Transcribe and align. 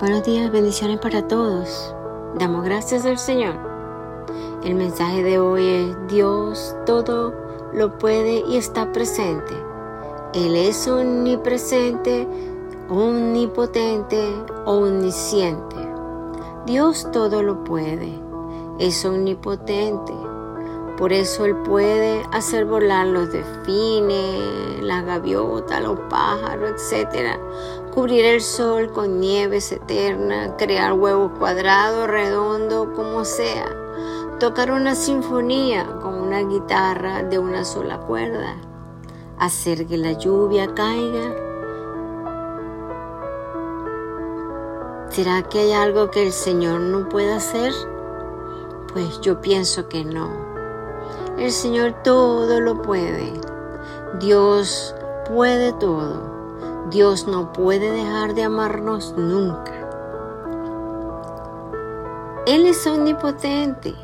Buenos 0.00 0.24
días, 0.24 0.50
bendiciones 0.50 0.98
para 0.98 1.28
todos. 1.28 1.94
Damos 2.36 2.64
gracias 2.64 3.06
al 3.06 3.16
Señor. 3.16 3.54
El 4.64 4.74
mensaje 4.74 5.22
de 5.22 5.38
hoy 5.38 5.64
es 5.64 5.96
Dios 6.08 6.74
todo 6.84 7.32
lo 7.72 7.96
puede 7.96 8.42
y 8.48 8.56
está 8.56 8.90
presente. 8.90 9.54
Él 10.34 10.56
es 10.56 10.88
omnipresente, 10.88 12.26
omnipotente, 12.90 14.34
omnisciente. 14.64 15.76
Dios 16.66 17.08
todo 17.12 17.44
lo 17.44 17.62
puede. 17.62 18.20
Es 18.80 19.04
omnipotente. 19.04 20.12
Por 20.96 21.12
eso 21.12 21.44
Él 21.44 21.56
puede 21.56 22.22
hacer 22.32 22.64
volar 22.64 23.06
los 23.08 23.32
delfines, 23.32 24.82
las 24.82 25.04
gaviotas, 25.04 25.82
los 25.82 25.98
pájaros, 26.08 26.70
etc 26.92 27.38
cubrir 27.94 28.24
el 28.24 28.40
sol 28.40 28.90
con 28.90 29.20
nieves 29.20 29.70
eternas, 29.70 30.54
crear 30.58 30.94
huevos 30.94 31.30
cuadrados, 31.38 32.08
redondos, 32.08 32.88
como 32.96 33.24
sea, 33.24 33.66
tocar 34.40 34.72
una 34.72 34.96
sinfonía 34.96 35.86
con 36.02 36.14
una 36.14 36.40
guitarra 36.40 37.22
de 37.22 37.38
una 37.38 37.64
sola 37.64 38.00
cuerda, 38.00 38.56
hacer 39.38 39.86
que 39.86 39.96
la 39.96 40.10
lluvia 40.10 40.74
caiga. 40.74 41.36
¿Será 45.10 45.44
que 45.44 45.60
hay 45.60 45.72
algo 45.72 46.10
que 46.10 46.26
el 46.26 46.32
Señor 46.32 46.80
no 46.80 47.08
pueda 47.08 47.36
hacer? 47.36 47.72
Pues 48.92 49.20
yo 49.20 49.40
pienso 49.40 49.88
que 49.88 50.04
no. 50.04 50.43
El 51.38 51.50
Señor 51.50 51.96
todo 52.04 52.60
lo 52.60 52.80
puede. 52.80 53.32
Dios 54.20 54.94
puede 55.28 55.72
todo. 55.72 56.32
Dios 56.90 57.26
no 57.26 57.52
puede 57.52 57.90
dejar 57.90 58.34
de 58.34 58.44
amarnos 58.44 59.14
nunca. 59.16 59.72
Él 62.46 62.66
es 62.66 62.86
omnipotente. 62.86 63.96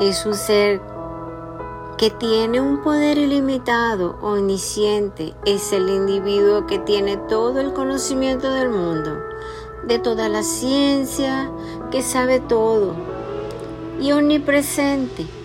Es 0.00 0.26
un 0.26 0.34
ser 0.34 0.82
que 1.96 2.10
tiene 2.10 2.60
un 2.60 2.82
poder 2.82 3.16
ilimitado, 3.16 4.16
omnisciente. 4.20 5.34
Es 5.44 5.72
el 5.72 5.88
individuo 5.88 6.66
que 6.66 6.80
tiene 6.80 7.18
todo 7.18 7.60
el 7.60 7.72
conocimiento 7.72 8.50
del 8.50 8.70
mundo, 8.70 9.16
de 9.86 10.00
toda 10.00 10.28
la 10.28 10.42
ciencia, 10.42 11.52
que 11.92 12.02
sabe 12.02 12.40
todo. 12.40 12.94
Y 14.00 14.10
omnipresente. 14.10 15.39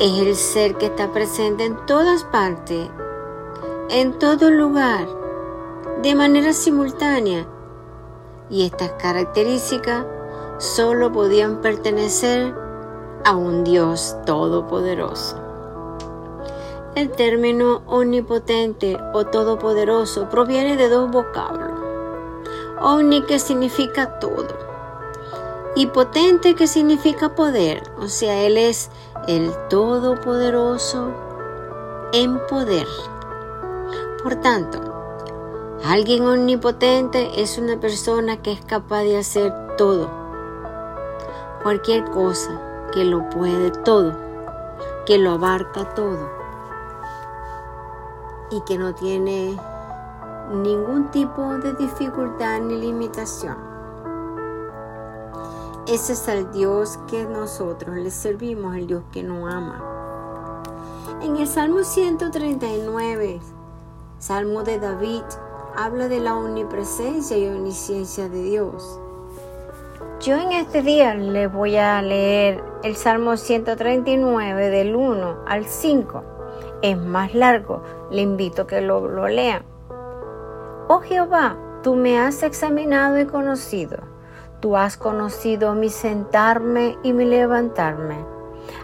Es 0.00 0.18
el 0.20 0.36
ser 0.36 0.76
que 0.76 0.86
está 0.86 1.12
presente 1.12 1.64
en 1.64 1.76
todas 1.86 2.22
partes 2.24 2.88
en 3.90 4.18
todo 4.18 4.50
lugar, 4.50 5.08
de 6.02 6.14
manera 6.14 6.52
simultánea, 6.52 7.46
y 8.50 8.66
estas 8.66 8.92
características 8.92 10.04
solo 10.58 11.10
podían 11.10 11.62
pertenecer 11.62 12.54
a 13.24 13.34
un 13.34 13.64
Dios 13.64 14.14
todopoderoso. 14.26 15.40
El 16.94 17.10
término 17.10 17.82
omnipotente 17.86 18.98
o 19.14 19.24
todopoderoso 19.24 20.28
proviene 20.28 20.76
de 20.76 20.88
dos 20.88 21.10
vocablos. 21.10 21.72
Omni 22.80 23.22
que 23.22 23.38
significa 23.38 24.18
todo 24.18 24.68
y 25.74 25.86
potente 25.86 26.54
que 26.54 26.66
significa 26.66 27.34
poder, 27.34 27.82
o 28.00 28.08
sea, 28.08 28.42
Él 28.42 28.58
es 28.58 28.90
el 29.28 29.52
todopoderoso 29.68 31.12
en 32.14 32.40
poder. 32.46 32.86
Por 34.22 34.36
tanto, 34.36 34.78
alguien 35.84 36.26
omnipotente 36.26 37.42
es 37.42 37.58
una 37.58 37.78
persona 37.78 38.40
que 38.40 38.52
es 38.52 38.64
capaz 38.64 39.02
de 39.02 39.18
hacer 39.18 39.52
todo, 39.76 40.08
cualquier 41.62 42.06
cosa, 42.06 42.88
que 42.90 43.04
lo 43.04 43.28
puede 43.28 43.70
todo, 43.70 44.16
que 45.04 45.18
lo 45.18 45.32
abarca 45.32 45.92
todo 45.92 46.30
y 48.50 48.62
que 48.62 48.78
no 48.78 48.94
tiene 48.94 49.58
ningún 50.54 51.10
tipo 51.10 51.42
de 51.58 51.74
dificultad 51.74 52.60
ni 52.60 52.78
limitación. 52.80 53.67
Ese 55.90 56.12
es 56.12 56.28
el 56.28 56.50
Dios 56.52 56.98
que 57.08 57.24
nosotros 57.24 57.96
le 57.96 58.10
servimos, 58.10 58.76
el 58.76 58.86
Dios 58.86 59.04
que 59.10 59.22
nos 59.22 59.50
ama. 59.50 59.82
En 61.22 61.36
el 61.36 61.46
Salmo 61.46 61.82
139 61.82 63.40
Salmo 64.18 64.64
de 64.64 64.78
David 64.78 65.22
habla 65.76 66.08
de 66.08 66.20
la 66.20 66.36
omnipresencia 66.36 67.38
y 67.38 67.46
omnisciencia 67.46 68.28
de 68.28 68.42
Dios. 68.42 69.00
Yo 70.20 70.36
en 70.36 70.52
este 70.52 70.82
día 70.82 71.14
le 71.14 71.46
voy 71.46 71.76
a 71.76 72.02
leer 72.02 72.62
el 72.82 72.94
Salmo 72.94 73.38
139 73.38 74.68
del 74.68 74.94
1 74.94 75.36
al 75.46 75.64
5. 75.64 76.22
Es 76.82 76.98
más 76.98 77.32
largo, 77.32 77.82
le 78.10 78.20
invito 78.20 78.62
a 78.62 78.66
que 78.66 78.82
lo, 78.82 79.08
lo 79.08 79.26
lean. 79.26 79.62
Oh 80.88 81.00
Jehová, 81.00 81.56
tú 81.82 81.94
me 81.94 82.18
has 82.18 82.42
examinado 82.42 83.18
y 83.18 83.24
conocido. 83.24 84.07
Tú 84.60 84.76
has 84.76 84.96
conocido 84.96 85.74
mi 85.74 85.88
sentarme 85.88 86.98
y 87.02 87.12
mi 87.12 87.24
levantarme. 87.24 88.24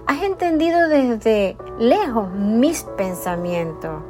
Has 0.07 0.23
entendido 0.23 0.89
desde 0.89 1.57
lejos 1.79 2.31
mis 2.31 2.85
pensamientos 2.97 4.03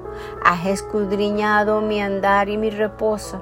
has 0.42 0.66
escudriñado 0.66 1.80
mi 1.80 2.00
andar 2.00 2.48
y 2.48 2.56
mi 2.56 2.70
reposo, 2.70 3.38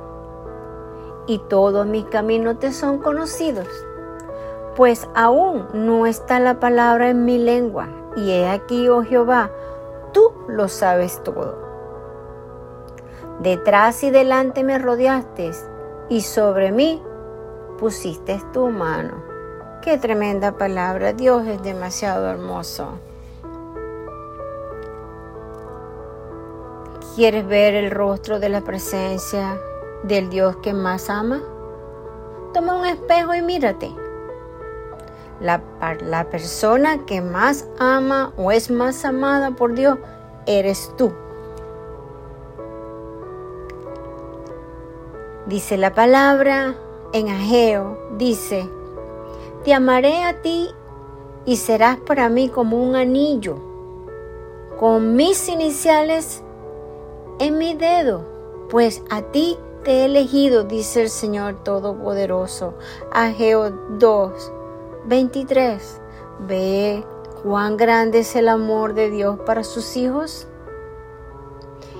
y 1.27 1.39
todos 1.39 1.87
mis 1.87 2.05
caminos 2.07 2.59
te 2.59 2.73
son 2.73 2.99
conocidos. 2.99 3.69
Pues 4.77 5.09
aún 5.15 5.67
no 5.75 6.07
está 6.07 6.41
la 6.41 6.59
palabra 6.61 7.11
en 7.11 7.25
mi 7.25 7.39
lengua, 7.39 7.89
y 8.17 8.31
he 8.31 8.49
aquí, 8.49 8.89
oh 8.89 9.03
Jehová, 9.03 9.51
tú 10.13 10.33
lo 10.49 10.69
sabes 10.69 11.23
todo. 11.23 11.61
Detrás 13.41 14.03
y 14.05 14.11
delante 14.11 14.65
me 14.65 14.79
rodeaste, 14.79 15.51
y 16.09 16.23
sobre 16.23 16.73
mí 16.73 17.03
pusiste 17.83 18.41
tu 18.53 18.69
mano. 18.69 19.15
Qué 19.83 19.99
tremenda 19.99 20.53
palabra, 20.53 21.13
Dios 21.13 21.45
es 21.49 21.61
demasiado 21.65 22.31
hermoso. 22.31 22.91
¿Quieres 27.17 27.45
ver 27.45 27.75
el 27.75 27.91
rostro 27.91 28.39
de 28.39 28.51
la 28.51 28.61
presencia 28.61 29.59
del 30.05 30.31
Dios 30.31 30.59
que 30.59 30.73
más 30.73 31.11
ama? 31.11 31.43
Toma 32.55 32.77
un 32.77 32.87
espejo 32.87 33.35
y 33.35 33.43
mírate. 33.43 33.91
La, 35.41 35.61
la, 36.03 36.31
persona 36.31 37.05
que 37.05 37.21
más 37.21 37.67
ama 37.81 38.33
o 38.37 38.53
es 38.53 38.71
más 38.71 39.05
amada 39.05 39.51
por 39.51 39.75
Dios 39.75 39.99
eres 40.47 40.95
tú. 40.97 41.13
Dice 45.49 45.77
la 45.77 45.93
palabra 45.93 46.77
en 47.13 47.29
Ageo, 47.29 47.99
dice, 48.17 48.69
te 49.65 49.75
amaré 49.75 50.25
a 50.25 50.41
ti 50.43 50.71
y 51.45 51.57
serás 51.57 51.99
para 51.99 52.29
mí 52.29 52.49
como 52.49 52.83
un 52.83 52.97
anillo. 52.97 53.57
Con 54.79 55.15
mis 55.15 55.49
iniciales 55.49 56.43
en 57.39 57.59
mi 57.59 57.75
dedo, 57.75 58.25
pues 58.71 59.03
a 59.11 59.23
ti 59.23 59.59
te 59.85 59.91
he 59.91 60.05
elegido, 60.07 60.65
dice 60.65 61.03
el 61.03 61.11
Señor 61.11 61.63
Todopoderoso. 61.63 62.75
Ageo 63.13 63.71
2, 63.99 64.53
23. 65.07 66.01
Ve 66.41 67.05
cuán 67.43 67.77
grande 67.77 68.21
es 68.21 68.35
el 68.37 68.49
amor 68.49 68.95
de 68.95 69.11
Dios 69.11 69.39
para 69.45 69.65
sus 69.65 69.97
hijos. 69.97 70.47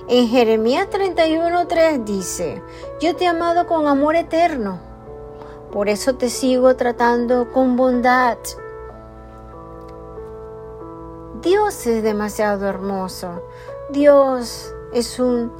En 0.09 0.27
Jeremías 0.27 0.89
31:3 0.89 2.03
dice, 2.03 2.61
yo 2.99 3.15
te 3.15 3.23
he 3.23 3.27
amado 3.27 3.67
con 3.67 3.87
amor 3.87 4.15
eterno, 4.15 4.79
por 5.73 5.89
eso 5.89 6.13
te 6.13 6.29
sigo 6.29 6.75
tratando 6.75 7.51
con 7.51 7.75
bondad. 7.75 8.37
Dios 11.41 11.87
es 11.87 12.03
demasiado 12.03 12.67
hermoso. 12.67 13.41
Dios 13.89 14.71
es 14.93 15.17
un, 15.17 15.51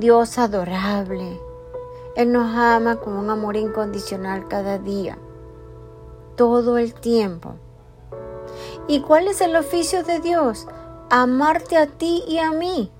Dios 0.00 0.36
adorable. 0.36 1.40
Él 2.14 2.30
nos 2.30 2.54
ama 2.54 2.96
con 2.96 3.14
un 3.14 3.30
amor 3.30 3.56
incondicional 3.56 4.48
cada 4.48 4.76
día, 4.76 5.16
todo 6.36 6.76
el 6.76 6.92
tiempo. 6.92 7.54
¿Y 8.86 9.00
cuál 9.00 9.28
es 9.28 9.40
el 9.40 9.56
oficio 9.56 10.04
de 10.04 10.20
Dios? 10.20 10.66
Amarte 11.08 11.78
a 11.78 11.86
ti 11.86 12.22
y 12.28 12.36
a 12.36 12.50
mí. 12.50 12.92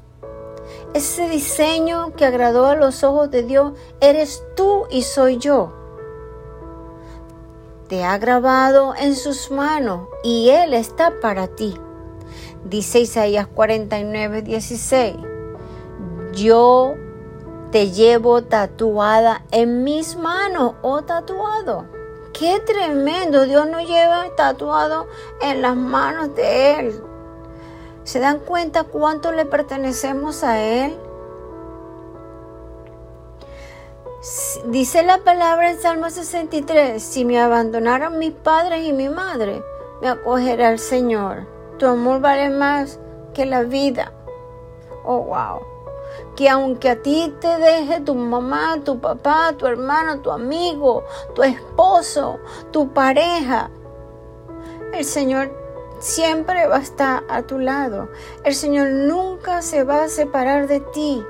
Ese 0.95 1.29
diseño 1.29 2.15
que 2.17 2.25
agradó 2.25 2.65
a 2.65 2.75
los 2.75 3.05
ojos 3.05 3.31
de 3.31 3.43
Dios 3.43 3.75
eres 4.01 4.43
tú 4.57 4.87
y 4.91 5.03
soy 5.03 5.37
yo. 5.37 5.84
Te 7.89 8.05
ha 8.05 8.19
grabado 8.19 8.95
en 8.97 9.15
sus 9.15 9.51
manos 9.51 10.09
y 10.23 10.51
Él 10.51 10.75
está 10.75 11.21
para 11.21 11.49
ti. 11.49 11.75
Dice 12.65 13.01
Isaías 13.01 13.47
49, 13.47 14.43
16 14.43 15.17
yo 16.35 16.95
te 17.71 17.91
llevo 17.91 18.43
tatuada 18.43 19.45
en 19.51 19.85
mis 19.85 20.17
manos 20.17 20.75
o 20.83 21.03
tatuado. 21.03 21.87
Qué 22.33 22.61
tremendo, 22.61 23.45
Dios 23.45 23.69
nos 23.69 23.87
lleva 23.87 24.27
tatuado 24.37 25.07
en 25.41 25.63
las 25.63 25.77
manos 25.77 26.35
de 26.35 26.79
Él. 26.79 27.03
¿Se 28.03 28.19
dan 28.19 28.41
cuenta 28.41 28.85
cuánto 28.85 29.33
le 29.33 29.47
pertenecemos 29.47 30.43
a 30.43 30.61
Él? 30.61 30.97
Dice 34.69 35.03
la 35.03 35.19
palabra 35.19 35.71
en 35.71 35.79
Salmo 35.79 36.09
63, 36.09 37.03
si 37.03 37.27
me 37.27 37.39
abandonaron 37.39 38.19
mis 38.19 38.33
padres 38.33 38.83
y 38.83 38.95
mi 38.95 39.11
madre, 39.11 39.63
me 40.01 40.09
acogerá 40.09 40.71
el 40.71 40.79
Señor. 40.79 41.47
Tu 41.77 41.87
amor 41.87 42.23
vale 42.23 42.49
más 42.49 42.99
que 43.35 43.45
la 43.45 43.65
vida. 43.65 44.15
Oh, 45.05 45.19
wow. 45.19 45.61
Que 46.37 46.49
aunque 46.49 46.89
a 46.89 47.03
ti 47.03 47.35
te 47.39 47.59
deje 47.59 48.01
tu 48.01 48.15
mamá, 48.15 48.79
tu 48.83 48.99
papá, 48.99 49.53
tu 49.59 49.67
hermano, 49.67 50.21
tu 50.21 50.31
amigo, 50.31 51.05
tu 51.35 51.43
esposo, 51.43 52.39
tu 52.71 52.95
pareja, 52.95 53.71
el 54.95 55.05
Señor 55.05 55.53
siempre 55.99 56.67
va 56.67 56.77
a 56.77 56.81
estar 56.81 57.25
a 57.29 57.43
tu 57.43 57.59
lado. 57.59 58.09
El 58.43 58.55
Señor 58.55 58.89
nunca 58.89 59.61
se 59.61 59.85
va 59.85 60.05
a 60.05 60.09
separar 60.09 60.67
de 60.67 60.81
ti. 60.81 61.23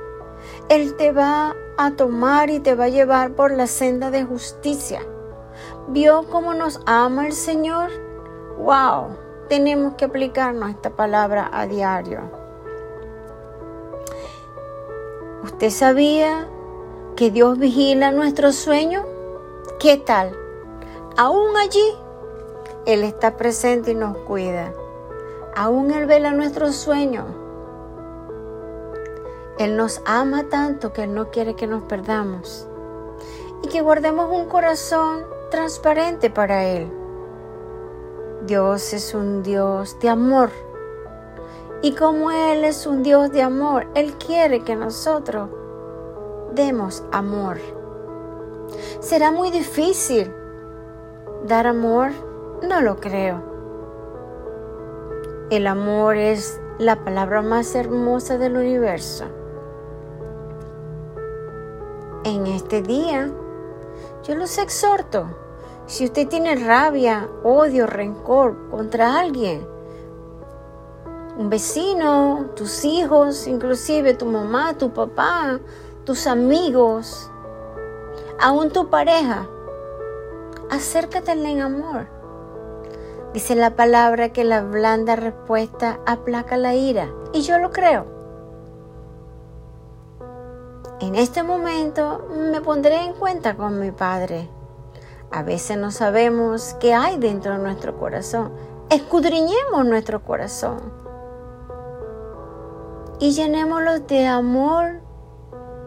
Él 0.68 0.94
te 0.94 1.10
va 1.10 1.56
a 1.76 1.92
tomar 1.92 2.50
y 2.50 2.60
te 2.60 2.74
va 2.74 2.84
a 2.84 2.88
llevar 2.88 3.32
por 3.32 3.50
la 3.50 3.66
senda 3.66 4.10
de 4.10 4.24
justicia. 4.24 5.00
¿Vio 5.88 6.24
cómo 6.30 6.54
nos 6.54 6.80
ama 6.86 7.26
el 7.26 7.32
Señor? 7.32 7.90
¡Wow! 8.58 9.16
Tenemos 9.48 9.94
que 9.94 10.06
aplicarnos 10.06 10.70
esta 10.70 10.90
palabra 10.90 11.50
a 11.52 11.66
diario. 11.66 12.20
¿Usted 15.42 15.70
sabía 15.70 16.48
que 17.16 17.30
Dios 17.30 17.58
vigila 17.58 18.12
nuestros 18.12 18.54
sueños? 18.54 19.04
¿Qué 19.78 19.98
tal? 19.98 20.34
Aún 21.16 21.56
allí, 21.56 21.96
Él 22.86 23.04
está 23.04 23.36
presente 23.36 23.92
y 23.92 23.94
nos 23.94 24.16
cuida. 24.18 24.72
Aún 25.54 25.90
Él 25.90 26.06
vela 26.06 26.32
nuestros 26.32 26.74
sueños. 26.74 27.26
Él 29.58 29.76
nos 29.76 30.02
ama 30.04 30.44
tanto 30.50 30.92
que 30.92 31.04
Él 31.04 31.14
no 31.14 31.30
quiere 31.30 31.54
que 31.54 31.68
nos 31.68 31.84
perdamos 31.84 32.66
y 33.62 33.68
que 33.68 33.82
guardemos 33.82 34.28
un 34.30 34.46
corazón 34.46 35.24
transparente 35.50 36.28
para 36.28 36.64
Él. 36.64 36.90
Dios 38.46 38.92
es 38.92 39.14
un 39.14 39.42
Dios 39.42 39.96
de 40.00 40.08
amor. 40.08 40.50
Y 41.82 41.94
como 41.94 42.30
Él 42.30 42.64
es 42.64 42.86
un 42.86 43.02
Dios 43.02 43.30
de 43.30 43.42
amor, 43.42 43.86
Él 43.94 44.14
quiere 44.14 44.64
que 44.64 44.74
nosotros 44.74 45.48
demos 46.52 47.04
amor. 47.12 47.58
¿Será 48.98 49.30
muy 49.30 49.50
difícil 49.50 50.34
dar 51.46 51.66
amor? 51.68 52.10
No 52.62 52.80
lo 52.80 52.96
creo. 52.96 53.40
El 55.50 55.66
amor 55.68 56.16
es 56.16 56.60
la 56.78 57.04
palabra 57.04 57.40
más 57.40 57.74
hermosa 57.74 58.36
del 58.36 58.56
universo. 58.56 59.26
En 62.24 62.46
este 62.46 62.82
día, 62.82 63.30
yo 64.26 64.34
los 64.34 64.58
exhorto 64.58 65.28
si 65.86 66.06
usted 66.06 66.28
tiene 66.28 66.56
rabia, 66.56 67.28
odio, 67.42 67.86
rencor 67.86 68.70
contra 68.70 69.20
alguien, 69.20 69.66
un 71.36 71.50
vecino, 71.50 72.46
tus 72.56 72.86
hijos, 72.86 73.46
inclusive 73.46 74.14
tu 74.14 74.24
mamá, 74.24 74.78
tu 74.78 74.94
papá, 74.94 75.60
tus 76.04 76.26
amigos, 76.26 77.30
aún 78.40 78.70
tu 78.70 78.88
pareja, 78.88 79.46
acércate 80.70 81.32
en 81.32 81.60
amor. 81.60 82.06
Dice 83.34 83.54
la 83.54 83.76
palabra 83.76 84.32
que 84.32 84.44
la 84.44 84.62
blanda 84.62 85.16
respuesta 85.16 86.00
aplaca 86.06 86.56
la 86.56 86.74
ira. 86.74 87.12
Y 87.32 87.42
yo 87.42 87.58
lo 87.58 87.72
creo. 87.72 88.13
En 91.00 91.14
este 91.14 91.42
momento 91.42 92.26
me 92.30 92.60
pondré 92.60 93.04
en 93.04 93.14
cuenta 93.14 93.56
con 93.56 93.78
mi 93.80 93.90
Padre 93.90 94.48
a 95.34 95.42
veces 95.42 95.76
no 95.76 95.90
sabemos 95.90 96.76
qué 96.78 96.94
hay 96.94 97.18
dentro 97.18 97.54
de 97.54 97.58
nuestro 97.58 97.98
corazón. 97.98 98.52
Escudriñemos 98.88 99.84
nuestro 99.84 100.22
corazón 100.22 100.92
y 103.18 103.32
llenémoslo 103.32 103.98
de 103.98 104.28
amor 104.28 105.00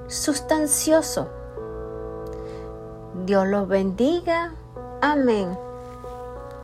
sustancioso. 0.07 1.29
Dios 3.25 3.47
los 3.47 3.69
bendiga. 3.69 4.51
Amén. 5.01 5.66